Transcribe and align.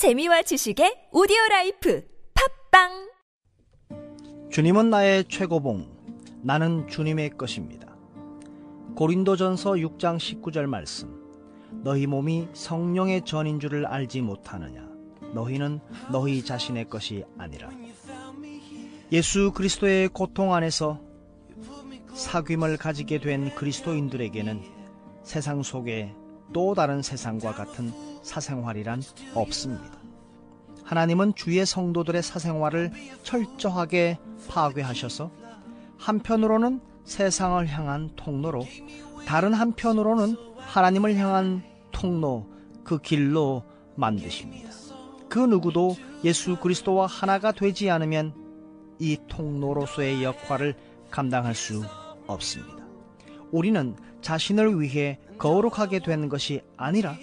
재미와 0.00 0.40
지식의 0.40 1.10
오디오 1.12 1.36
라이프 1.50 2.02
팟빵 2.70 3.12
주님은 4.50 4.88
나의 4.88 5.26
최고봉, 5.28 6.40
나는 6.40 6.88
주님의 6.88 7.36
것입니다. 7.36 7.94
고린도전서 8.96 9.72
6장 9.72 10.16
19절 10.16 10.64
말씀. 10.64 11.20
너희 11.84 12.06
몸이 12.06 12.48
성령의 12.54 13.26
전인 13.26 13.60
줄을 13.60 13.84
알지 13.84 14.22
못하느냐? 14.22 14.88
너희는 15.34 15.80
너희 16.10 16.42
자신의 16.42 16.88
것이 16.88 17.26
아니라. 17.36 17.68
예수 19.12 19.52
그리스도의 19.52 20.08
고통 20.08 20.54
안에서 20.54 20.98
사귐을 22.14 22.78
가지게 22.78 23.20
된 23.20 23.54
그리스도인들에게는 23.54 24.62
세상 25.24 25.62
속에 25.62 26.14
또 26.52 26.74
다른 26.74 27.02
세상과 27.02 27.54
같은 27.54 27.92
사생활이란 28.22 29.02
없습니다. 29.34 30.00
하나님은 30.84 31.34
주의 31.36 31.64
성도들의 31.64 32.22
사생활을 32.22 32.92
철저하게 33.22 34.18
파괴하셔서 34.48 35.30
한편으로는 35.98 36.80
세상을 37.04 37.66
향한 37.68 38.10
통로로 38.16 38.66
다른 39.26 39.54
한편으로는 39.54 40.36
하나님을 40.56 41.16
향한 41.16 41.62
통로 41.92 42.48
그 42.82 42.98
길로 42.98 43.64
만드십니다. 43.96 44.70
그 45.28 45.38
누구도 45.38 45.96
예수 46.24 46.56
그리스도와 46.56 47.06
하나가 47.06 47.52
되지 47.52 47.90
않으면 47.90 48.34
이 48.98 49.16
통로로서의 49.28 50.24
역할을 50.24 50.74
감당할 51.10 51.54
수 51.54 51.84
없습니다. 52.26 52.79
우리는 53.52 53.96
자신을 54.20 54.80
위해 54.80 55.18
거룩하게 55.38 56.00
된 56.00 56.28
것이 56.28 56.62
아니라 56.76 57.16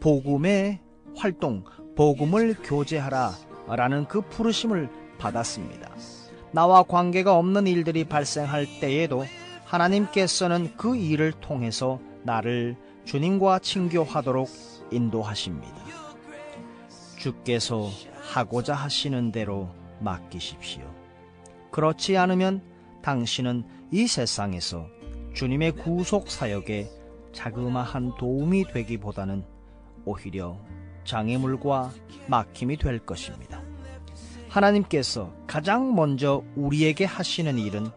복음의 0.00 0.80
활동, 1.16 1.64
복음을 1.96 2.54
교제하라 2.62 3.32
라는 3.68 4.06
그 4.06 4.20
부르심을 4.20 4.88
받았습니다. 5.18 5.90
나와 6.52 6.82
관계가 6.82 7.36
없는 7.36 7.66
일들이 7.66 8.04
발생할 8.04 8.66
때에도 8.80 9.24
하나님께서는 9.64 10.76
그 10.76 10.96
일을 10.96 11.32
통해서 11.32 12.00
나를 12.22 12.76
주님과 13.04 13.60
친교하도록 13.60 14.48
인도하십니다. 14.90 15.74
주께서 17.18 17.88
하고자 18.20 18.74
하시는 18.74 19.32
대로 19.32 19.70
맡기십시오. 20.00 20.82
그렇지 21.70 22.16
않으면 22.16 22.62
당신은 23.02 23.64
이 23.90 24.06
세상에서 24.06 24.86
주님의 25.34 25.72
구속 25.72 26.30
사역에 26.30 26.88
자그마한 27.32 28.12
도움이 28.18 28.66
되기보다는 28.72 29.44
오히려 30.04 30.58
장애물과 31.04 31.92
막힘이 32.28 32.76
될 32.76 33.00
것입니다. 33.00 33.60
하나님께서 34.48 35.34
가장 35.48 35.96
먼저 35.96 36.44
우리에게 36.54 37.04
하시는 37.04 37.58
일은 37.58 37.88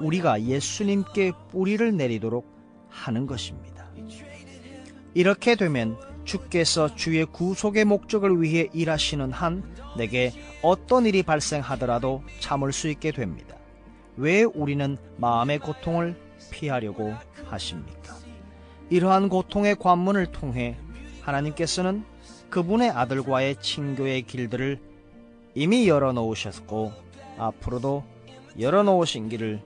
우리가 0.00 0.42
예수님께 0.42 1.32
뿌리를 1.50 1.96
내리도록 1.96 2.44
하는 2.88 3.26
것입니다. 3.26 3.88
이렇게 5.14 5.54
되면 5.54 5.96
주께서 6.24 6.94
주의 6.96 7.24
구속의 7.24 7.84
목적을 7.84 8.42
위해 8.42 8.68
일하시는 8.72 9.30
한 9.30 9.62
내게 9.96 10.32
어떤 10.62 11.06
일이 11.06 11.22
발생하더라도 11.22 12.24
참을 12.40 12.72
수 12.72 12.88
있게 12.88 13.12
됩니다. 13.12 13.56
왜 14.16 14.42
우리는 14.42 14.96
마음의 15.18 15.60
고통을 15.60 16.25
피하려고 16.50 17.14
하십니까? 17.46 18.14
이러한 18.90 19.28
고통의 19.28 19.76
관문을 19.76 20.26
통해 20.26 20.76
하나님께서는 21.22 22.04
그분의 22.50 22.90
아들과의 22.90 23.56
친교의 23.60 24.22
길들을 24.22 24.80
이미 25.54 25.88
열어놓으셨고 25.88 26.92
앞으로도 27.38 28.04
열어놓으신 28.58 29.28
길을 29.28 29.60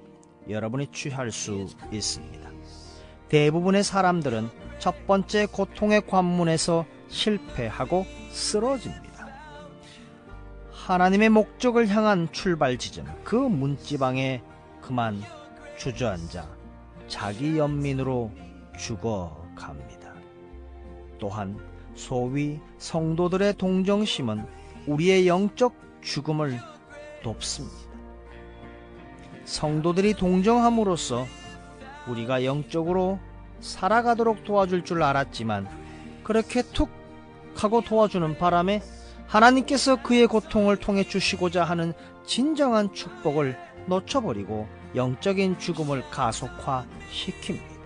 여러분이 0.49 0.89
취할 0.93 1.31
수 1.31 1.67
있습니다. 1.93 2.51
대부분의 3.29 3.85
사람들은 3.85 4.49
첫 4.79 5.07
번째 5.07 5.47
고통의 5.47 6.07
관문에서 6.07 6.87
실패하고 7.09 8.07
쓰러집니다. 8.31 9.11
하나님의 10.73 11.29
목적을 11.29 11.89
향한 11.89 12.29
출발 12.33 12.79
지점, 12.79 13.07
그 13.23 13.37
문지방에 13.37 14.43
그만 14.81 15.23
주저앉아 15.77 16.60
자기 17.11 17.59
연민으로 17.59 18.31
죽어갑니다. 18.79 20.15
또한 21.19 21.59
소위 21.97 22.61
성도들의 22.79 23.55
동정심은 23.59 24.47
우리의 24.87 25.27
영적 25.27 25.75
죽음을 26.01 26.59
돕습니다. 27.23 27.91
성도들이 29.45 30.15
동정함으로써 30.15 31.27
우리가 32.07 32.45
영적으로 32.45 33.19
살아가도록 33.59 34.45
도와줄 34.45 34.85
줄 34.85 35.03
알았지만 35.03 35.69
그렇게 36.23 36.63
툭 36.63 36.89
하고 37.57 37.81
도와주는 37.83 38.39
바람에 38.39 38.81
하나님께서 39.27 40.01
그의 40.01 40.29
고통을 40.29 40.77
통해 40.77 41.03
주시고자 41.03 41.65
하는 41.65 41.93
진정한 42.25 42.95
축복을 42.95 43.59
놓쳐버리고 43.87 44.80
영적인 44.95 45.59
죽음을 45.59 46.03
가속화시킵니다. 46.11 47.81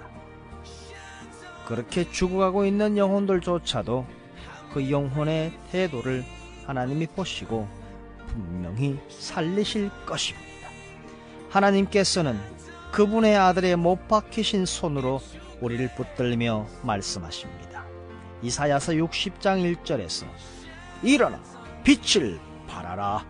그렇게 1.67 2.11
죽어가고 2.11 2.65
있는 2.65 2.97
영혼들조차도 2.97 4.07
그 4.73 4.91
영혼의 4.91 5.53
태도를 5.71 6.25
하나님이 6.67 7.07
보시고 7.09 7.69
분명히 8.27 8.99
살리실 9.09 9.91
것입니다. 10.07 10.69
하나님께서는 11.51 12.39
그분의 12.91 13.37
아들의 13.37 13.77
못 13.77 14.09
박히신 14.09 14.67
손으로 14.67 15.21
우리를 15.61 15.95
붙들며 15.95 16.67
말씀하십니다. 16.83 17.85
이사야서 18.43 18.93
60장 18.93 19.77
1절에서 19.77 20.27
일어나 21.03 21.41
빛을 21.83 22.39
발하라. 22.67 23.25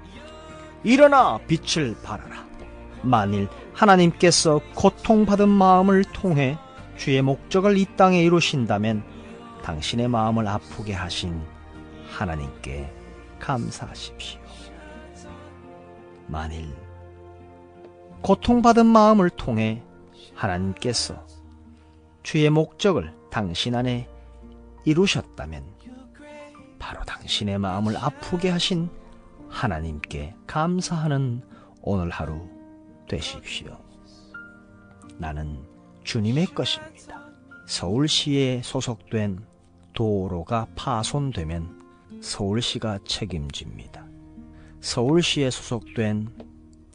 일어나 0.82 1.38
빛을 1.46 1.96
발하라. 2.02 2.46
만일 3.02 3.48
하나님께서 3.74 4.60
고통받은 4.74 5.48
마음을 5.48 6.04
통해 6.04 6.58
주의 6.96 7.20
목적을 7.20 7.76
이 7.76 7.86
땅에 7.96 8.22
이루신다면 8.22 9.04
당신의 9.62 10.08
마음을 10.08 10.46
아프게 10.46 10.92
하신 10.92 11.42
하나님께 12.08 12.92
감사하십시오. 13.40 14.40
만일 16.26 16.68
고통받은 18.22 18.86
마음을 18.86 19.28
통해 19.30 19.82
하나님께서 20.34 21.26
주의 22.22 22.48
목적을 22.48 23.12
당신 23.30 23.74
안에 23.74 24.08
이루셨다면 24.84 25.64
바로 26.78 27.02
당신의 27.04 27.58
마음을 27.58 27.96
아프게 27.96 28.50
하신 28.50 28.88
하나님께 29.48 30.34
감사하는 30.46 31.42
오늘 31.82 32.10
하루 32.10 32.53
되십시오. 33.14 33.78
나는 35.18 35.62
주님의 36.02 36.46
것입니다. 36.46 37.24
서울시에 37.66 38.60
소속된 38.62 39.44
도로가 39.92 40.66
파손되면 40.74 42.20
서울시가 42.20 42.98
책임집니다. 43.06 44.04
서울시에 44.80 45.50
소속된 45.50 46.28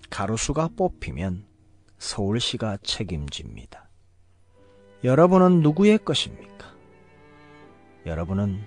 가로수가 0.10 0.72
뽑히면 0.76 1.46
서울시가 1.98 2.78
책임집니다. 2.84 3.90
여러분은 5.04 5.62
누구의 5.62 6.00
것입니까? 6.00 6.76
여러분은 8.06 8.62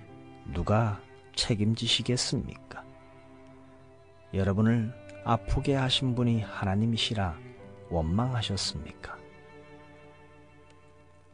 누가 0.53 0.99
책임지시겠습니까? 1.35 2.83
여러분을 4.33 5.02
아프게 5.23 5.75
하신 5.75 6.15
분이 6.15 6.41
하나님이시라 6.41 7.37
원망하셨습니까? 7.89 9.17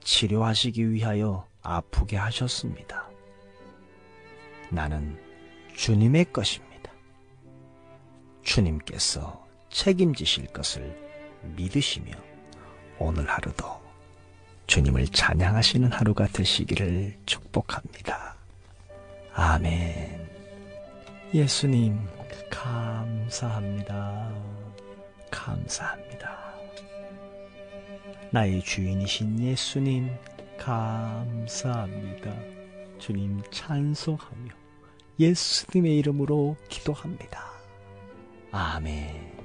치료하시기 0.04 0.92
위하여 0.92 1.48
아프게 1.62 2.18
하셨습니다. 2.18 3.10
나는 4.70 5.20
주님의 5.76 6.32
것입니다. 6.32 6.92
주님께서 8.44 9.48
책임지실 9.70 10.48
것을 10.48 10.98
믿으시며 11.56 12.12
오늘 12.98 13.30
하루도 13.30 13.80
주님을 14.68 15.08
찬양하시는 15.08 15.92
하루가 15.92 16.28
되시기를 16.28 17.18
축복합니다. 17.26 18.36
아멘. 19.34 20.30
예수님, 21.34 22.00
감사합니다. 22.50 24.34
감사합니다. 25.32 26.54
나의 28.32 28.62
주인이신 28.62 29.40
예수님, 29.40 30.10
감사합니다. 30.58 32.34
주님 33.00 33.42
찬송하며 33.50 34.54
예수님의 35.20 35.98
이름으로 35.98 36.56
기도합니다. 36.68 37.52
아멘. 38.52 39.39